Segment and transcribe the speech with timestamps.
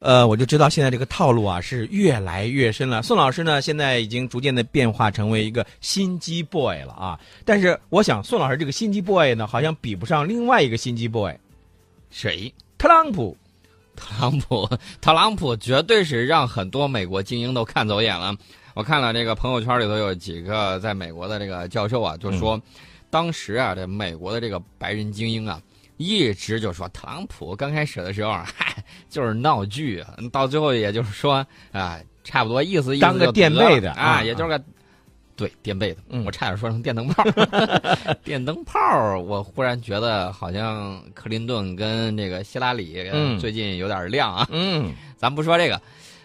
[0.00, 3.02] 呃，我就知道现在这个套路啊是越来越深了。
[3.02, 7.18] 宋老师呢，现在已经逐渐的变化成为一个心机 boy 了啊。
[7.44, 11.34] 但是我想，宋老师这个心机 boy 呢，好像比不上另外一个心机 boy，
[12.10, 12.52] 谁？
[12.76, 13.36] 特朗普。
[13.96, 14.68] 特朗普，
[15.00, 18.36] 特朗普绝对是让很多美国精英都看走眼了。
[18.74, 22.60] 我看了这个朋友圈里头有几个在美国的这个教授啊，就说，
[23.08, 25.58] 当时啊，这美国的这个白人精英啊。
[25.96, 34.62] 一直就说特朗普刚开始的时候，嗨，就是闹剧，到最后也就是说啊，差不多意思意思当个垫背的啊，也就是个
[35.34, 36.00] 对垫背的。
[36.24, 37.24] 我差点说成电灯泡，
[38.24, 38.78] 电灯泡。
[39.20, 44.48] 我忽然觉得好像克林顿跟这个希拉里最近有点亮啊。
[44.50, 45.80] 嗯，咱不说这个，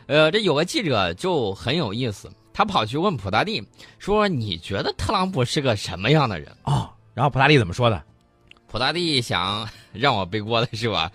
[0.07, 3.61] 呃，这有个记者就很有意思，他跑去问普大帝
[3.99, 8.01] 说：“你觉得特朗普是个什么样的人？”哦，然后普大帝怎么说的？
[8.71, 11.11] 普大帝想 让我背锅的是吧？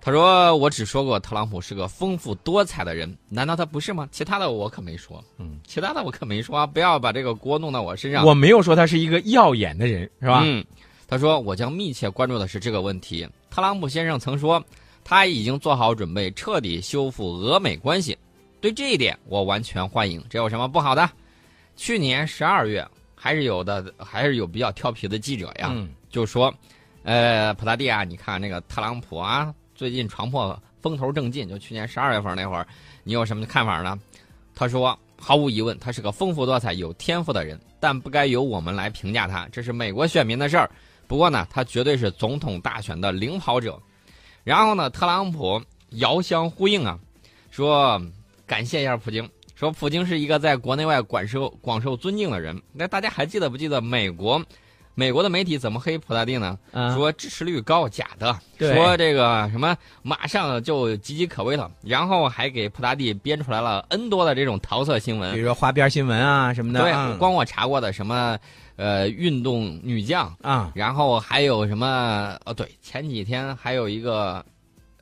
[0.00, 4.08] 他说：“我只说过特朗普是个丰富多彩的人，难道他不是吗？
[4.10, 5.22] 其他的我可没说。
[5.36, 8.24] 嗯，其他的我可没说，不要把这个锅弄到我身上。
[8.24, 10.42] 我没有说他是一个耀眼的人，是吧？
[10.44, 10.64] 嗯，
[11.06, 13.28] 他说我将密切关注的是这个问题。
[13.50, 14.64] 特朗普先生曾说，
[15.04, 18.16] 他已经做好准备彻底修复俄美关系。
[18.60, 20.24] 对这一点，我完全欢迎。
[20.30, 21.10] 这有什么不好的？
[21.76, 25.74] 去年十二月，还是有的，还是有比较调皮的记者呀，
[26.08, 26.54] 就说。”
[27.06, 32.66] 呃，普大帝啊，你看那个特朗普啊，最近闯破风头正劲，就去年十二月份那会儿，
[33.04, 33.96] 你有什么看法呢？
[34.56, 40.68] 他说，毫无疑问，他是个丰富多彩、有天赋的人，但不该由我们来评价他，这是美国选民的事儿。
[41.06, 43.80] 不过呢，他绝对是总统大选的领跑者。
[44.42, 46.98] 然后呢，特朗普遥相呼应啊，
[47.52, 48.02] 说
[48.48, 52.60] 感谢一下普京，说普京是一个在国内外广受广受尊敬的人。
[52.72, 54.44] 那大家还记得不记得美国？
[54.98, 56.58] 美国的媒体怎么黑普大帝呢？
[56.94, 58.34] 说支持率高，假的。
[58.58, 66.80] 说这个什么马上就岌岌可危了，然后还给普大帝编出来了 N 多的这种桃色新闻，比如说花边新闻啊什么的。
[66.80, 68.38] 对，光我查过的什么
[68.76, 74.44] 呃运动女将啊，然后还有什么哦对，前几天还有一个。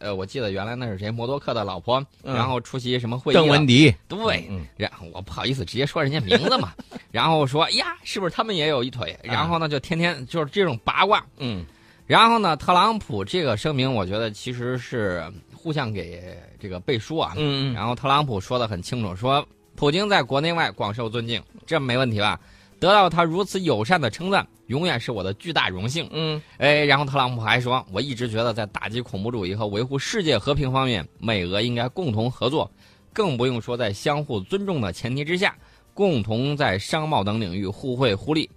[0.05, 3.37] 呃，我记得原来那是谁，默多克的老婆，然后出席什么会议？
[3.37, 3.91] 邓文迪。
[4.07, 6.75] 对，然后我不好意思直接说人家名字嘛，
[7.11, 9.19] 然后说呀，是不是他们也有一腿？
[9.23, 11.25] 然后呢，就天天就是这种八卦。
[11.39, 11.65] 嗯，
[12.07, 17.33] 然后呢，特朗普这个声明，我觉得其实是互相给这个背书啊。
[17.39, 17.75] 嗯嗯。
[17.75, 19.43] 然后特朗普说的很清楚，说
[19.75, 22.39] 普京在国内外广受尊敬，这没问题吧？
[22.81, 26.09] 得到他如此友善的称赞，永远是我的巨大荣幸。
[26.13, 32.71] 嗯，哎，然后特朗普还说，我一直觉得在打击恐怖主义和维护世界和平方面，美俄应该共同合作，
[33.13, 35.57] 更不用说在相互尊重的前提之下，
[35.95, 38.51] 共同在商贸等领域互惠互利。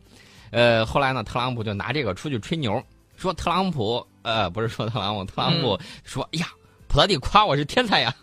[0.52, 2.84] 呃，后来呢，特朗普就拿这个出去吹牛，
[3.16, 6.48] 说特朗普，呃，不是说特朗普，特朗普说，哎呀，
[6.88, 8.14] 普拉蒂夸我是天才呀。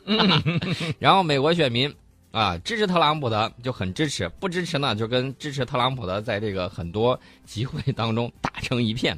[0.98, 1.94] 然后美国选民。
[2.34, 9.16] 啊，支持特朗普的就很支持，不支持呢就跟支持特朗普的在这个很多集会当中打成一片，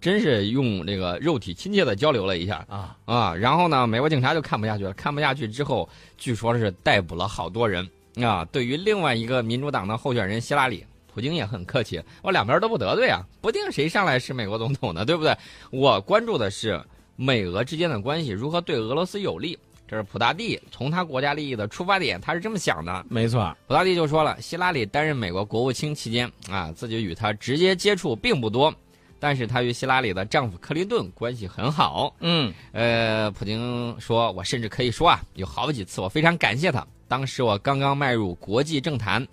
[0.00, 3.32] 真是用这个肉体亲切的交流了一下啊啊！
[3.36, 5.88] 然后呢，美国警察就看不下去了，看不下去之后，
[6.18, 8.44] 据说是逮捕了好多人啊。
[8.46, 15.36] 对于另外一个民主党的候选人希拉里，普京也很客气，我两边都不得罪啊，不定谁上来是美国总统呢，对不对？
[15.70, 16.82] 我关注的是
[17.14, 19.56] 美俄之间的关系如何对俄罗斯有利。
[19.90, 23.04] 这是普大帝从他国家利益的出发点，他是这么想的。
[23.08, 28.72] 没错，普大帝就说了，希拉里担任美国国务卿期间啊，自己与他直接接触并不多，
[29.18, 32.14] 但是他与希拉里的丈夫克林顿关系很好。
[32.20, 36.86] 嗯，呃，普京说，我甚至可以说啊，有好几次我非常感谢他。
[37.08, 39.26] 当时我刚刚迈入国际政坛，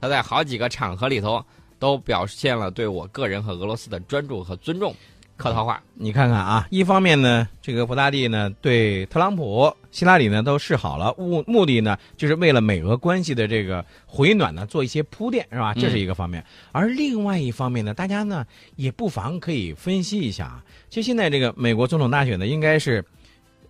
[0.00, 1.44] 他在好几个场合里头
[1.80, 4.94] 都表现了对我个人和俄罗斯的专注和尊重。
[5.36, 15.72] 客套话，你看看啊，一方面呢，这个普大帝呢对特朗普、希拉里呢都示好了，目目的呢就是为了美俄关系的这个回暖呢做一些铺垫，是吧？
[15.72, 16.44] 这是一个方面。
[16.72, 18.44] 而另外一方面呢，大家呢
[18.74, 23.04] 也不妨可以分析一下啊，其实现在这个美国总统大选呢，应该是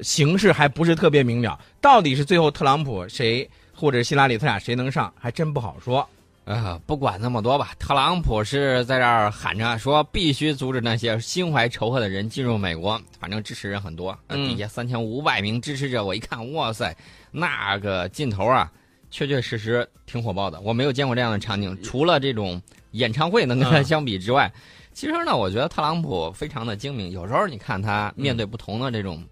[0.01, 6.09] 形势还不是特别明了，到底是最后特朗普谁或者希拉里他俩谁能上，还真不好说。
[6.44, 7.73] 呃，不管那么多吧。
[7.79, 13.00] 特朗普是在这儿喊着说，必须阻止那些心怀仇恨的人进入美国。
[13.19, 16.94] 反正支持人很多，底下三千五百名支持者，我一看，哇塞，
[17.31, 18.70] 那个劲头啊，
[19.11, 20.61] 确确实实挺火爆的。
[20.61, 24.52] 我没有见过这样的场景，除了这种演唱会能跟他相比之外，
[24.93, 27.11] 其实呢，我觉得特朗普非常的精明。
[27.11, 29.25] 有时候你看他面对不同的这种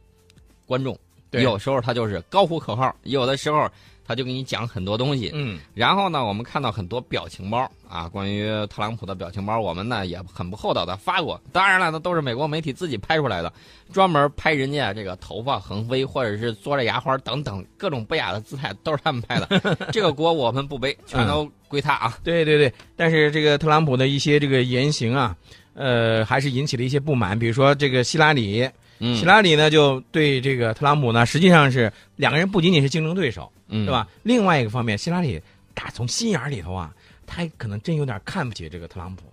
[0.66, 1.00] 观众，对
[1.40, 3.68] 有时候他就是高呼口号，有的时候
[4.04, 5.30] 他就给你讲很多东西。
[5.32, 11.40] 嗯然后呢，我们看到很多表情包啊，关于特朗普的表情包，我们呢也很不厚道的发过。
[11.52, 13.52] 当然了，那都是美国媒体自己拍出来的，
[13.92, 19.76] 专门拍人家这个头发横飞，或者是嘬着牙花等等各种不雅的姿态，都是他们拍的。
[19.92, 22.18] 这个锅我们不背，全都归他啊。
[22.24, 25.36] 对对对，但是这个特朗普的一些这个言行啊，
[25.74, 27.38] 呃，还是引起了一些不满。
[27.38, 28.68] 比如说这个希拉里，
[29.04, 33.90] 嗯，希拉里呢就对这个特朗普呢，实际上是两个人不仅仅是竞争对手，嗯，对？
[33.90, 34.06] 吧？
[34.22, 35.42] 另外一个方面，希拉里
[35.74, 36.94] 打从心眼儿里头啊，
[37.26, 39.24] 他可能真有点看不起这个特朗普。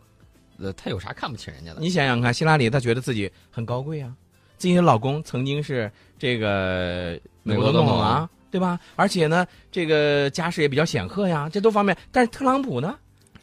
[0.57, 1.80] 呃，他有啥看不起人家的？
[1.80, 4.12] 你想想看，希拉里她觉得自己很高贵啊，
[4.57, 8.80] 自己的老公曾经是这个美国总统啊，对吧？
[8.95, 11.95] 而且呢，这个家世也比较显赫呀，这都方面。
[12.12, 12.98] 但是特朗普呢？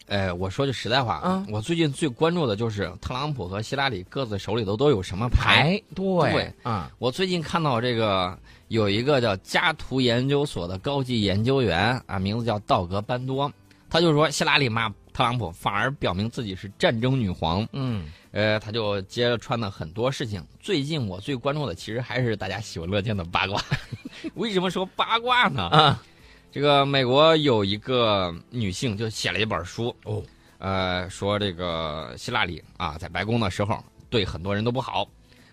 [0.07, 5.37] 哎，我说句实在话，嗯我最近最关注的就是特朗普和希拉里各自手里头都有什么牌。
[5.47, 8.39] 牌对对啊，我最近看到这个
[8.69, 13.51] 有一个叫加图研究所的高级研究员啊，名字叫道格班多，
[13.91, 17.67] 他就说希拉里骂特朗普，反而表明自己是战争女皇。
[17.73, 20.45] 嗯呃，他就揭穿了很多事情。
[20.61, 23.61] 最近我最关注的其实还是大家喜闻乐见的八卦。
[24.35, 25.63] 为什么说八卦呢？
[25.69, 26.03] 啊
[26.57, 30.23] 这个美国有一个女性就写了一本书，哦，
[30.57, 35.07] 呃，说这个希拉里啊，在白宫的时候对很多人都不好，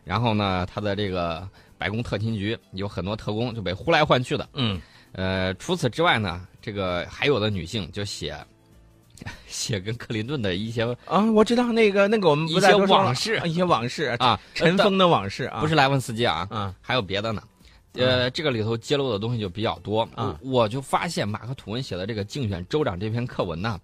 [0.06, 1.46] 然后呢，她的这个
[1.78, 4.48] 白宫特勤局有很多特工就被呼来唤去的。
[4.54, 4.80] 嗯
[5.12, 8.34] 呃，除此之外呢，这个还有的女性就写
[9.46, 17.44] 写跟克林顿的一些啊，我知道那个那个我们不一些往事啊一些往事，啊，尘封的往事啊，不是莱文斯基啊，啊还有别的呢。
[17.96, 23.80] 呃，这个里头揭露的东西就比较多啊我我就发现马克吐温写的这个竞选州长这篇课文呢，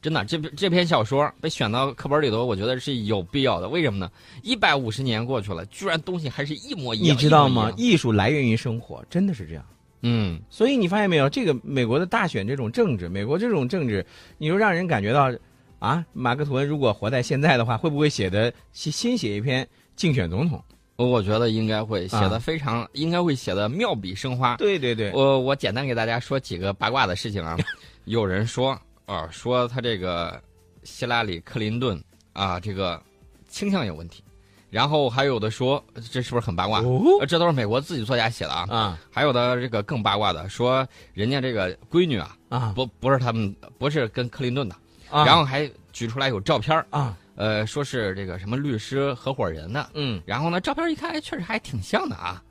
[0.00, 3.68] 真的这篇这篇小说被选到课本里头，我觉得是有必要的。
[3.68, 4.10] 为什么呢？
[4.42, 7.16] 一百五十年过去了，居然东西还是一模一样。
[7.16, 7.72] 你知道吗？
[7.76, 9.64] 艺术来源于生活，真的是这样。
[10.02, 14.06] 嗯，所以你发现没有，这个美国的大选这种政治，美国这种政治，
[14.38, 15.30] 你就让人感觉到，
[15.78, 20.62] 啊，马克吐温如果活在现在的话，会不会写的新新写一篇竞选总统？
[21.06, 24.56] 我觉得应该会写啊的非常，应该会写的妙笔生花。
[24.56, 27.56] 对对对，我我简单给大家说几个八卦的事情啊。
[28.04, 28.76] 有人说
[29.06, 30.40] 啊，说他这个
[30.82, 32.02] 希拉里·克林顿
[32.32, 33.00] 啊，这个
[33.48, 34.24] 倾向有问题。
[34.70, 36.80] 然后还有的说，这是不是很八卦？
[37.26, 38.66] 这都是美国自己作家写的啊。
[38.70, 44.76] 啊还有的这个更八卦的，说人家这个闺女啊，啊不不是他们，不是跟克林顿的，
[45.10, 49.88] 啊，然后还举出来有照片儿啊呃，说是这个什么律师合伙人的。
[49.94, 52.42] 嗯，然后呢，照片一看，哎确实还挺像的啊。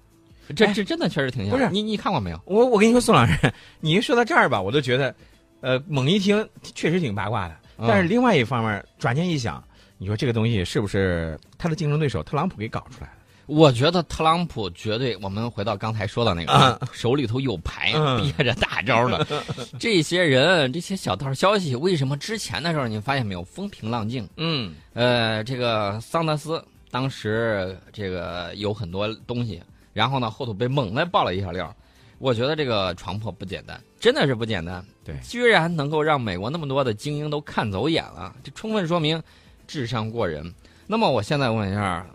[0.56, 1.52] 这哎这真的确实挺像。
[1.56, 2.42] 不是你你看过没有？
[2.46, 5.14] 我我跟你说，宋老师，你一说到这儿吧，我都觉得，
[5.62, 7.56] 呃，猛一听确实挺八卦的。
[7.78, 9.64] 嗯但是另外一方面，转念一想，
[10.00, 13.19] 你说这个东西是不是他的竞争对手特朗普给搞出来的？
[13.50, 19.26] 我觉得特朗普绝对，我们回到刚才说的那个，啊手里头有牌，嗯憋着大招呢。
[19.80, 24.30] 这些人，这些小道消息，为什么之前的时候你发现没有风平浪静？
[24.38, 29.62] 嗯呃，这个桑德斯当时这个有很多东西，
[29.94, 31.76] 然后呢后头被猛的爆了一小料。
[32.20, 34.86] 我觉得这个床破不简单，真的是不简单。
[35.04, 39.20] 对居然能够让美国那么多的精英都看走眼了，这充分说明
[39.66, 40.54] 智商过人。
[40.86, 42.06] 那么我现在问一下，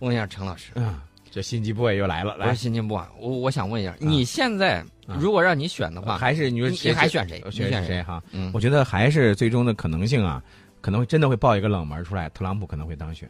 [0.00, 1.00] 问一下陈老师，嗯，
[1.30, 7.42] 这心机 boy 又来了，来，新进步啊，我我想问一下，你现在啊如果让你选的话，还是你说你谁还选谁？
[7.44, 8.02] 你选选谁？
[8.02, 8.22] 哈？
[8.32, 10.42] 嗯我觉得还是最终的可能性啊，
[10.80, 13.28] 可能会真的会爆一个冷门出来，特朗普可能会当选。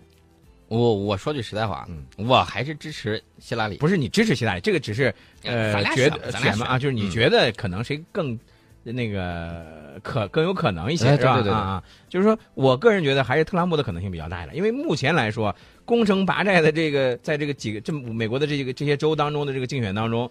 [0.69, 3.79] 我我说句实在话，嗯我还是支持希拉里。
[3.79, 8.39] 不是你支持希拉里，这个只是呃觉得选吧咱啊，选就是你嗯觉得可能谁更
[8.83, 11.35] 那个可更有可能一些，哎是吧？
[11.37, 15.55] 对对对对啊啊，就是说我个人觉得还是特朗普的可能性比较大了，因为目前来说，
[15.89, 20.31] 攻城拔寨的这个在这个几个这美国的这个这些州当中的这个竞选当中，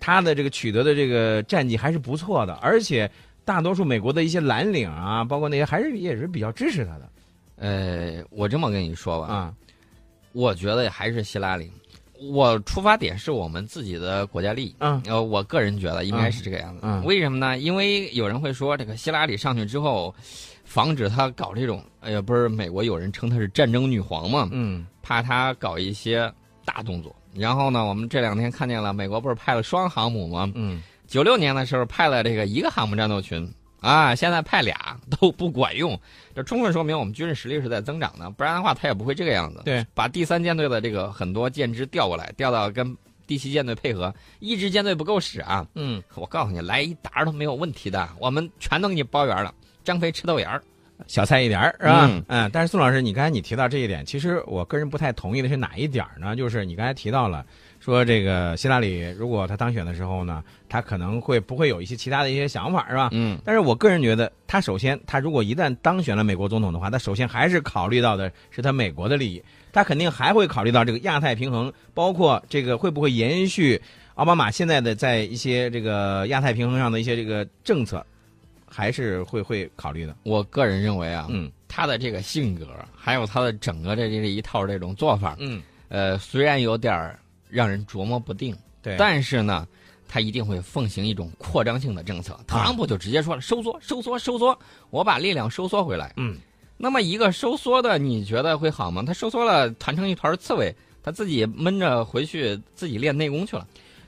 [0.00, 3.08] 他的这个取得的这个战绩还是不错的，而且
[3.44, 7.08] 大多数美国的一些蓝领啊，包括那些还是也是比较支持他的
[7.58, 9.54] 呃，我这么跟你说吧，啊。
[10.32, 11.70] 我觉得还是希拉里。
[12.18, 14.74] 我出发点是我们自己的国家利益。
[14.80, 16.80] 嗯呃，我个人觉得应该是这个样子。
[16.82, 17.56] 嗯嗯为什么呢？
[17.58, 20.14] 因为有人会说，这个希拉里上去之后，
[20.66, 26.30] 防止他搞这种，哎呀，不是美国有人称她是战争女皇嘛，嗯怕她搞一些
[26.64, 27.14] 大动作。
[27.32, 30.50] 然后呢，我们这两天看见了，美国不是派了双航母吗？
[30.54, 33.48] 嗯九六年的时候派了这个一个航母战斗群
[33.80, 35.98] 啊，现在派俩都不管用，
[36.34, 39.62] 这充分说明我们军事实力是在增长的，不然的话他也不会这个样子。
[39.64, 42.96] 对，把第三舰队的这个很多舰只调过来，调到跟
[43.26, 45.64] 第七舰队配合，一支舰队不够使啊。
[45.74, 49.54] 嗯，我告诉你，来一打都没有问题的，我们全都给你包圆了。
[49.86, 50.62] 张飞吃豆芽儿，
[51.06, 52.06] 小菜一碟儿是吧？
[52.10, 56.34] 嗯嗯，但是宋老师，你刚才你提到这一点，其实我个人不太同意的是哪一点儿呢？
[56.34, 57.46] 就是你刚才提到了
[57.78, 63.10] 说这个希拉里如果他当选的时候呢，他可能会不会有一些其他的一些想法，是吧？
[63.12, 69.40] 嗯，但是我个人觉得，他首先，他如果一旦当选了美国总统的话，他首先还是考虑到的是他美国的利益，
[69.72, 73.80] 他肯定还会考虑到这个亚太平衡，包括这个会不会延续
[74.14, 78.04] 奥巴马现在的在一些这个亚太平衡上的一些这个政策，
[78.68, 80.16] 还是会会考虑的。
[80.24, 87.18] 我个人认为啊，嗯他的这个性格，还有他的整个这这一套这种做法，嗯，呃，虽然有点儿
[87.48, 89.66] 让人琢磨不定，对，但是呢，
[90.08, 92.38] 他一定会奉行一种扩张性的政策。
[92.46, 94.58] 特朗普就直接说了：收缩，收缩，收缩，
[94.90, 96.12] 我把力量收缩回来。
[96.16, 96.38] 嗯，
[96.76, 99.02] 那么一个收缩的，你觉得会好吗？
[99.06, 103.66] 他收缩了，团成一团刺猬，他自己闷着回去自己练内功去了。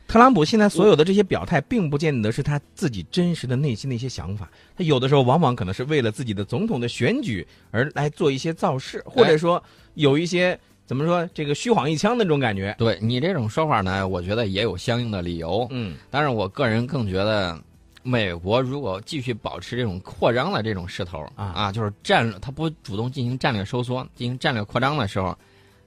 [0.08, 9.62] 特朗普现在所有的这些表态，并不见得是他自己真实的内心的一些想法，他有的时候往往可能是为了自己的总统的选举而来做一些造势，或者说
[9.92, 12.74] 有一些怎么说这个虚晃一枪的那种感觉。
[12.78, 15.68] 对你这种说法呢，我觉得也有相应的理由。
[15.70, 17.60] 嗯但是我个人更觉得，
[18.02, 25.36] 美国如果继续保持这种扩张的这种势头啊啊就是战略，他不主动进行战略收缩、进行战略扩张的时候，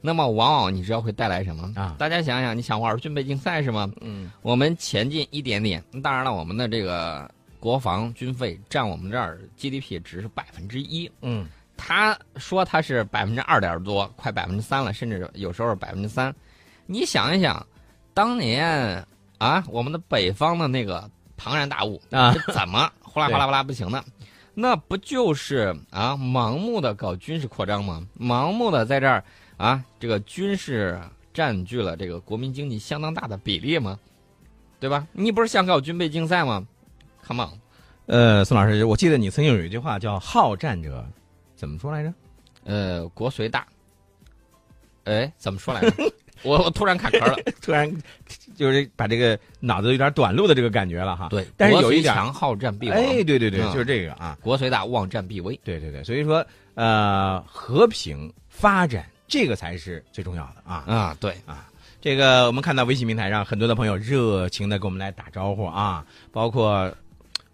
[0.01, 1.71] 那么往往你知道会带来什么？
[1.75, 3.89] 啊大家想想，你想玩军备竞赛是吗？
[4.01, 7.29] 嗯我们前进一点点，当然了，我们的这个
[7.59, 16.33] 国防军费占我们这儿 GDP 值是百分之一，嗯他说他是百分之二点多，快百分之三了，甚至有时候百分之三。
[16.85, 17.65] 你想一想，
[18.13, 19.03] 当年
[19.39, 24.03] 啊，我们的北方的那个庞然大物啊，是怎么 呼啦呼啦哗啦不行的？
[24.53, 28.05] 那不就是啊，盲目的搞军事扩张吗？
[28.19, 29.23] 盲目的在这儿
[29.61, 30.99] 啊，这个军事
[31.31, 33.99] 占据了这个国民经济相当大的比例吗？
[34.79, 35.07] 对吧？
[35.11, 36.65] 你不是想搞军备竞赛吗
[37.23, 37.49] ？Come on，
[38.07, 41.05] 呃，宋老师，我记得你曾经有一句话叫“好战者”，
[41.55, 42.11] 怎么说来着？
[42.63, 43.67] 呃，国虽大，
[45.03, 46.11] 哎，怎么说来着？
[46.41, 47.37] 我我突然卡壳了。
[47.61, 47.87] 突然
[48.55, 51.27] 就是把这个脑子有点短路的这个感觉了哈。
[51.29, 52.97] 对，但是有一点强好战必亡。
[52.97, 54.35] 哎，对对对，嗯就是这个啊。
[54.41, 55.59] 国虽大，望战必危。
[55.63, 60.83] 对对对，所以说呃，和平发展这个才是最重要的啊。
[60.85, 61.65] 啊，对啊，
[62.01, 66.91] 这个我们看到微信平台上很多的朋友热情的给我们来打招呼啊，包括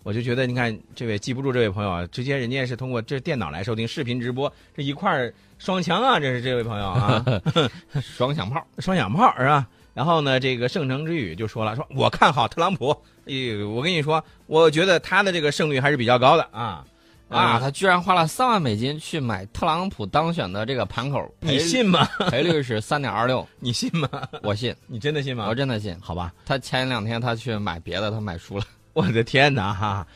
[0.01, 7.24] 我就觉得你看这位记不住这位朋友啊，直接人家是通过这电脑来收听视频直播，这一块儿双枪啊，这是这位朋友啊，
[8.01, 8.65] 双响炮。
[8.79, 9.67] 双响炮是吧？
[9.93, 12.91] 然后呢，这个圣城之语就说了，说我看好特朗普，
[13.25, 13.34] 哎，
[13.67, 16.86] 我跟你说，我觉得他的这个胜率还是比较高的啊
[17.29, 22.05] 啊，他居然花了三万美金去买特朗普当选的这个盘口，你信吗？
[22.31, 24.10] 赔率是三点二六，你信吗？
[24.43, 25.46] 我信，你真的信吗？
[25.50, 25.93] 我真的信。
[26.00, 28.63] 好吧，他前两天他去买别的，他买输了。
[28.93, 30.07] 我的天哪哈！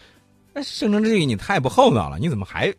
[0.53, 2.73] 那圣城之语你太不厚道了，你怎么还？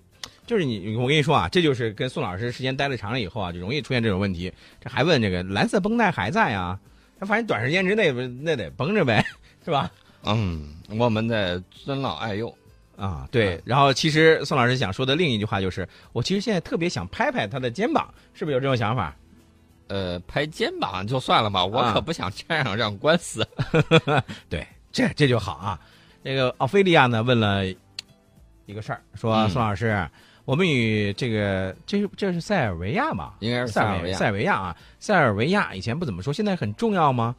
[0.47, 4.53] 就是你，我跟你说啊，这就是跟宋老师时间待的长了以后啊，就容易出现这种问题。
[4.81, 6.79] 这还问这个蓝色绷带还在啊？
[7.21, 9.25] 他反正短时间之内不那得绷着呗，
[9.65, 9.91] 是吧？
[10.25, 12.53] 嗯，我们得尊老爱幼。
[13.03, 13.61] 啊，对。
[13.65, 19.17] 然后其实宋老师想说的另一句话就是，我其实现在特别想拍拍他的肩膀，是不是有这种想法？
[19.89, 23.47] 呃，拍肩膀就算了吧，我啊可不想这样让官司。
[24.49, 25.81] 对，这这就好啊。
[26.23, 27.67] 那个奥菲利亚呢问了
[28.67, 30.09] 一个事儿，说、嗯宋老师，
[30.45, 33.35] 我们与这个这是这是塞尔维亚吧？
[33.41, 37.35] 应该是塞尔塞尔维亚塞尔维亚啊，塞尔维亚以前不怎么说，现在很重要吗？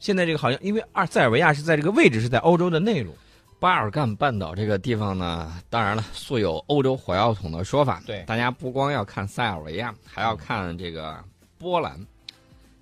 [0.00, 3.16] 现在这个好像因为二塞尔维亚是在这个位置是在欧洲的内陆，
[3.58, 8.02] 巴尔干半岛这个地方呢，当然了，素有欧洲火药桶的说法。
[8.06, 11.22] 对大家不光要看塞尔维亚，还要看这个
[11.58, 11.98] 波兰，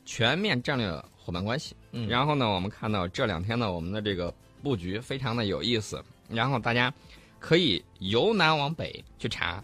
[0.05, 1.76] 全面战略伙伴关系。
[1.93, 6.02] 嗯然后呢，我们看到这两天呢，我们的这个布局非常的有意思。
[6.29, 6.93] 然后大家
[7.38, 9.62] 可以由南往北去查，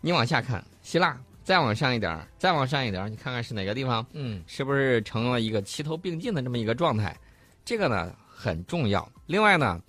[0.00, 7.16] 你往下看希腊，再往上一点儿，再往上一点儿，你看看是哪个地方，嗯是不是成了一个齐头并进的这么一个状态？
[7.64, 9.10] 这个呢很重要。
[9.26, 9.80] 另外呢，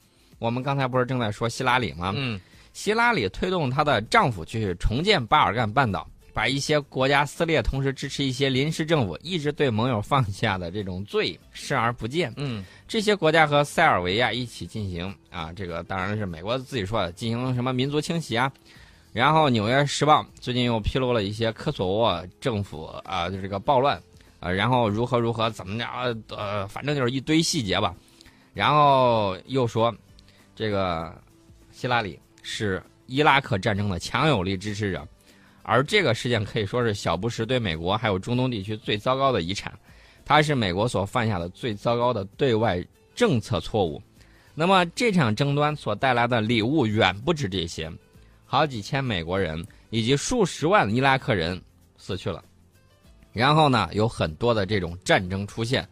[0.41, 2.11] 我们刚才不是正在说希拉里吗？
[2.15, 2.41] 嗯
[2.73, 12.33] 希拉里推动她的丈夫去重建巴尔干半岛，把一些国家撕裂，同时支持一些临时政府一直对盟友放下的这种罪视而不见。
[12.37, 18.51] 嗯这些国家和塞尔维亚一起进行啊，这个当然是美国自己说的，进行什么民族清洗啊。
[19.13, 24.01] 然后《纽约时报》最近又披露了一些科索沃政府啊，就这个暴乱
[24.39, 25.85] 啊，然后如何如何怎么着，
[26.29, 27.93] 呃，反正就是一堆细节吧。
[28.53, 29.93] 然后又说，
[30.55, 31.13] 这个
[31.71, 35.07] 希拉里是伊拉克战争的强有力支持者，
[35.63, 39.71] 而这个事件可以说是小布什对美国还有中东地区最糟糕的遗产。
[40.23, 42.83] 它是美国所犯下的最糟糕的对外
[43.15, 44.01] 政策错误。
[44.53, 47.91] 那么这场争端所带来的礼物远不止这些，
[48.45, 51.59] 好几千美国人以及数十万伊拉克人
[51.97, 52.43] 死去了。
[53.33, 55.87] 然后呢，有很多的这种战争出现，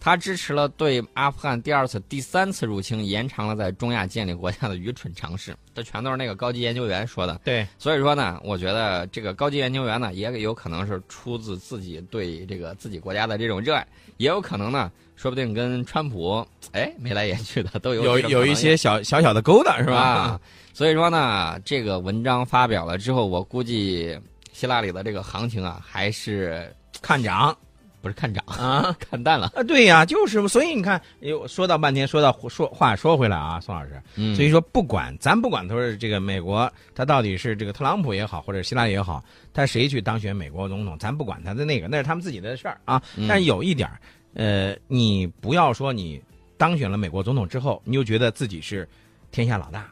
[0.00, 5.56] 他支持了对阿富汗第二次、第三次入侵，延长了在中亚建立国家的愚蠢尝试。
[5.74, 7.40] 这全都是那个高级研究员说的。
[7.44, 13.86] 对，所以说呢，我觉得这个高级研究员呢，也有可能是出自自己对这个自己国家的这种热爱，
[14.16, 19.96] 也有可能呢，说不定跟川普哎眉来眼去的都有有有一些小小小的勾搭是吧？
[19.96, 20.40] 啊，
[20.72, 24.18] 所以说呢，这个文章发表了之后，我估计
[24.52, 27.56] 希拉里的这个行情啊，还是看涨。
[28.00, 29.62] 不是看涨啊， 看淡了啊！
[29.62, 43.02] 对呀，就是所以你看，又说到半天，说到说话说回来啊，宋老师，嗯，所以说不管咱不管，他是这个美国，他到底是这个特朗普也好，或者希拉里也好，他谁去当选美国总统，咱不管他的那个，那是他们自己的事儿啊。
[43.28, 43.88] 但是有一点
[44.34, 46.22] 呃，你不要说你
[46.56, 48.88] 当选了美国总统之后，你就觉得自己是
[49.32, 49.90] 天下老大，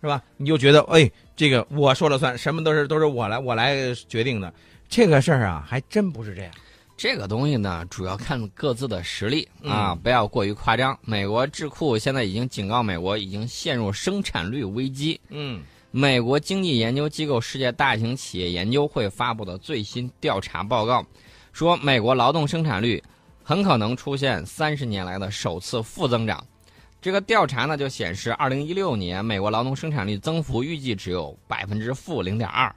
[0.00, 0.22] 是吧？
[0.36, 4.52] 你就觉得哎，这个我说了算，什么都是都是我来我来决定的，
[4.88, 6.52] 这个事儿啊，还真不是这样。
[6.96, 10.96] 这个东西呢，主要看各自的实力啊，嗯不要过于夸张。
[11.02, 15.20] 美国智库现在已经警告美国已经陷入生产率危机。
[15.28, 21.04] 嗯，美国经济研究机构世界大型企业研究会发布的最新调查报告
[21.52, 23.02] 说，美国劳动生产率
[23.42, 26.42] 很可能出现三十年来的首次负增长。
[27.02, 32.74] 这个调查呢就显示，二零一六年美国劳动生产率增幅预计只有百分之负零点二。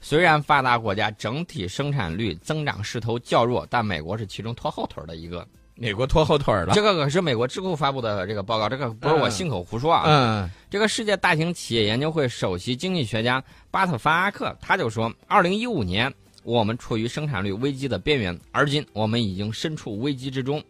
[0.00, 5.46] 虽然发达国家整体生产率增长势头较弱，但美国是其中拖后腿的一个。
[5.74, 6.74] 美国拖后腿了。
[6.74, 10.02] 这个可是美国智库发布的这个报告，这个不是我信口胡说啊。
[10.06, 20.62] 嗯，这个世界大型企业研究会首席经济学家巴特法阿克他就说，二零一五年我们处于生产率危机的边缘，而今我们已经身处危机之中。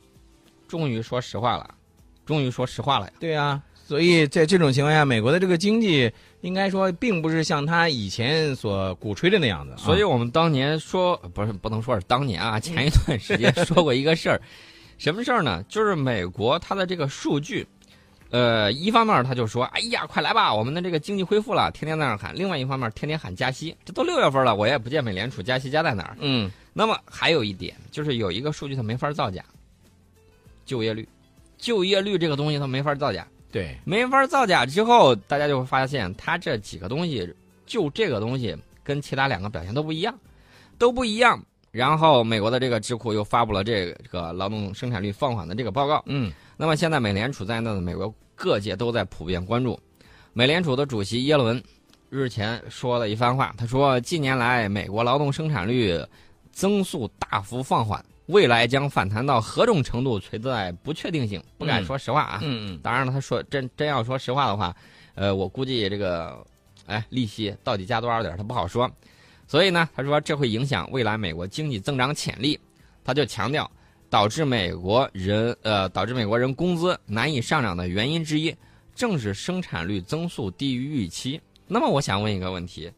[0.69, 1.75] 终于说实话了，
[2.25, 3.13] 终于说实话了呀。
[3.19, 3.61] 对啊，
[3.91, 6.09] 所以在这种情况下，美国的这个经济
[6.43, 9.75] 应该说并不是像他以前所鼓吹的那样子。
[9.77, 14.41] 所以我们当年说，不是不能说是当年啊，前一段时间 说过一个事儿，
[14.97, 15.61] 什么事儿呢？
[15.69, 17.67] 就是美国它的这个数据，
[18.31, 26.17] 呃，一方面他就说，哎呀，快来吧，我们的这个经济恢复了，天天在那儿喊；另外一方面，天天喊加息，这都六月份了，我也不见美联储加息加在哪儿。
[26.21, 29.45] 嗯，那么还有一点就是有一个数据它没法造假，
[30.65, 31.09] 就业率，
[31.59, 33.27] 就业率这个东西它没法造假。
[33.51, 37.35] 对，没法造假之后，大家就会发现，它这几个东西，
[37.67, 40.17] 就这个东西跟其他两个表现都不一样，
[40.79, 41.43] 都不一样。
[41.73, 46.03] 然后，美国的这个智库又发布了这个这个劳动生产率放缓的这个报告。
[46.07, 49.79] 嗯，那么现在美联储在内的美国各界都在普遍关注。
[50.33, 51.63] 美联储的主席耶伦
[52.09, 55.97] 日前说了一番话，他说：近年来美国劳动生产率
[56.51, 62.41] 增速大幅放缓，未来将反弹到何种程度存在不确定性，不敢说实话啊。
[62.43, 64.75] 嗯嗯，当然了，他说真真要说实话的话，
[65.15, 66.45] 呃，我估计这个，
[66.87, 68.91] 哎，利息到底加多少点儿，他不好说。
[69.47, 72.59] 所以呢，他说这会影响未来美国经济增长潜力。
[73.03, 73.69] 他就强调，
[74.09, 78.55] 导致美国人呃导致美国人工资难以上涨的原因之一，
[78.95, 81.41] 正是生产率增速低于预期。
[81.67, 82.93] 那么我想问一个问题：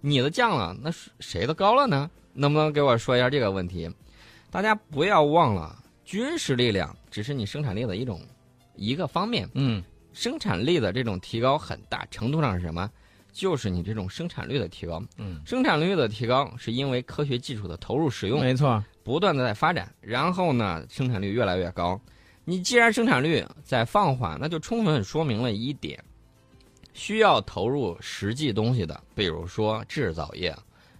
[0.00, 2.10] 你的降了，那是谁的高了呢？
[2.34, 3.88] 能不能给我说一下这个问题？
[4.52, 8.20] 大家不要忘了，军事力量只是你生产力的一种
[8.76, 9.48] 一个方面。
[9.54, 12.90] 嗯，生产力的这种提高，很大程度上是什么？
[13.32, 15.02] 就是你这种生产率的提高。
[15.16, 18.84] 嗯，生产率的提高是因为科学技术的投入使用，没错。
[19.02, 21.98] 不断的在发展，然后呢，生产率越来越高。
[22.44, 25.98] 你既然生产率在放缓，那就充分说明了一点：
[26.92, 30.54] 需要投入实际东西的，比如说制造业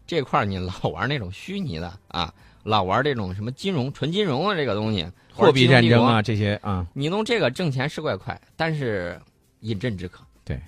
[0.07, 9.21] 这块儿，你老玩那种虚拟的啊，老玩这种什么金融、纯金融的这个东西， 货币战争啊，这些啊，你弄这个挣钱是怪快，但是
[9.61, 10.25] 饮鸩止渴。
[10.45, 10.61] 对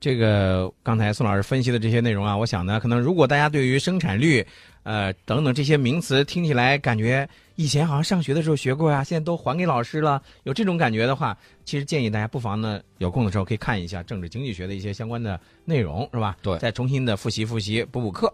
[0.00, 4.46] 这个刚才宋老师分析的这些内容啊，我想呢，可能如果大家对于生产率，
[4.84, 16.36] 呃等等这些名词听起来感觉以前好像上学的时候学过呀、现在都还给老师了，有这种感觉的话，其实建议大家不妨呢有空的时候可以看一下政治经济学的一些相关的内容，是吧？
[16.42, 18.32] 对再重新的复习复习，补补课。